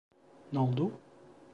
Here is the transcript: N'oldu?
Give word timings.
N'oldu? 0.53 0.91